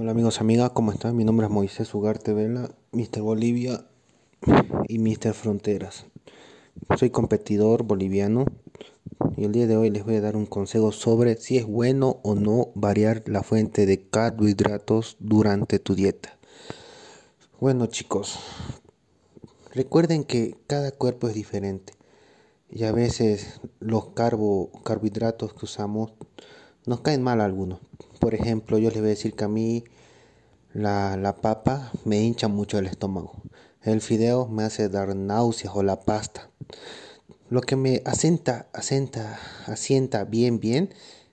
[0.00, 1.16] Hola amigos, amigas, ¿cómo están?
[1.16, 3.20] Mi nombre es Moisés Ugarte Vela, Mr.
[3.20, 3.84] Bolivia
[4.86, 5.34] y Mr.
[5.34, 6.06] Fronteras.
[6.96, 8.44] Soy competidor boliviano
[9.36, 12.20] y el día de hoy les voy a dar un consejo sobre si es bueno
[12.22, 16.38] o no variar la fuente de carbohidratos durante tu dieta.
[17.58, 18.38] Bueno chicos,
[19.74, 21.94] recuerden que cada cuerpo es diferente
[22.70, 26.12] y a veces los carbo, carbohidratos que usamos
[26.88, 27.80] nos caen mal algunos.
[28.18, 29.84] Por ejemplo, yo les voy a decir que a mí
[30.72, 33.32] la, la papa me hincha mucho el estómago.
[33.82, 36.50] El fideo me hace dar náuseas o la pasta.
[37.50, 40.90] Lo que me asenta, asenta, asienta bien, bien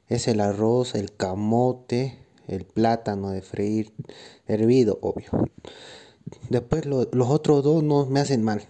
[0.07, 3.93] es el arroz, el camote, el plátano de freír
[4.47, 5.29] hervido, obvio.
[6.49, 8.67] Después los otros dos no me hacen mal.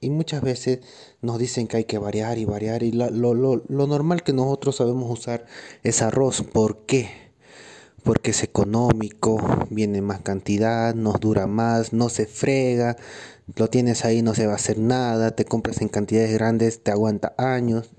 [0.00, 0.80] Y muchas veces
[1.20, 2.82] nos dicen que hay que variar y variar.
[2.82, 5.46] Y lo, lo, lo normal que nosotros sabemos usar
[5.82, 6.42] es arroz.
[6.42, 7.10] ¿Por qué?
[8.04, 9.38] Porque es económico,
[9.70, 12.96] viene más cantidad, nos dura más, no se frega,
[13.56, 16.90] lo tienes ahí, no se va a hacer nada, te compras en cantidades grandes, te
[16.90, 17.90] aguanta años.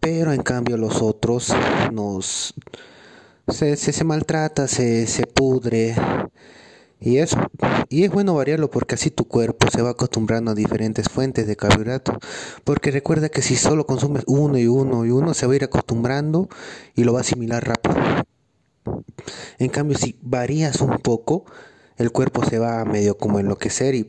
[0.00, 1.52] Pero en cambio los otros
[1.92, 2.54] nos
[3.48, 5.94] se, se, se maltrata, se, se pudre,
[6.98, 7.38] y eso,
[7.88, 11.56] y es bueno variarlo porque así tu cuerpo se va acostumbrando a diferentes fuentes de
[11.56, 12.16] carbohidratos.
[12.64, 15.64] Porque recuerda que si solo consumes uno y uno y uno, se va a ir
[15.64, 16.48] acostumbrando
[16.94, 17.96] y lo va a asimilar rápido.
[19.58, 21.44] En cambio, si varías un poco,
[21.96, 24.08] el cuerpo se va a medio como enloquecer y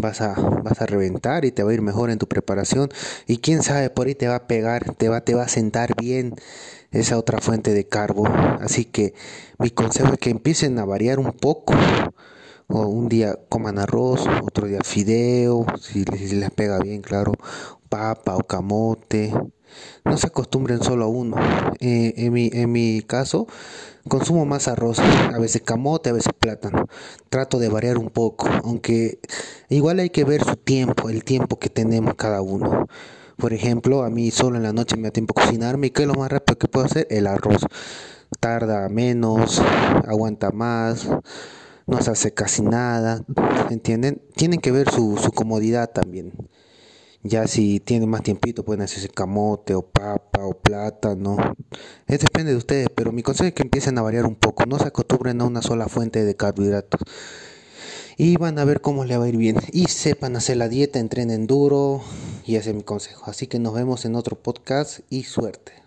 [0.00, 2.90] vas a, vas a reventar y te va a ir mejor en tu preparación.
[3.26, 5.94] Y quién sabe, por ahí te va a pegar, te va, te va a sentar
[6.00, 6.34] bien
[6.90, 8.26] esa otra fuente de carbo.
[8.60, 9.14] Así que
[9.58, 11.74] mi consejo es que empiecen a variar un poco.
[12.68, 17.32] O un día coman arroz, otro día fideo, si les, pega bien, claro,
[17.88, 19.32] papa o camote.
[20.04, 21.36] No se acostumbren solo a uno.
[21.80, 23.46] Eh, en, mi, en mi caso,
[24.08, 26.86] consumo más arroz, a veces camote, a veces plátano.
[27.28, 29.18] Trato de variar un poco, aunque
[29.68, 32.86] igual hay que ver su tiempo, el tiempo que tenemos cada uno.
[33.36, 35.88] Por ejemplo, a mí solo en la noche me da tiempo cocinarme.
[35.88, 37.06] ¿Y qué es lo más rápido que puedo hacer?
[37.10, 37.66] El arroz.
[38.40, 39.60] Tarda menos,
[40.06, 41.08] aguanta más,
[41.86, 43.22] no se hace casi nada.
[43.70, 44.22] ¿Entienden?
[44.34, 46.32] Tienen que ver su, su comodidad también.
[47.22, 51.36] Ya si tienen más tiempito pueden hacerse camote o papa o plátano.
[52.06, 54.64] Es depende de ustedes, pero mi consejo es que empiecen a variar un poco.
[54.66, 57.00] No se acostumbren a una sola fuente de carbohidratos
[58.16, 59.56] y van a ver cómo le va a ir bien.
[59.72, 62.02] Y sepan hacer la dieta, entrenen duro
[62.44, 63.30] y ese es mi consejo.
[63.30, 65.85] Así que nos vemos en otro podcast y suerte.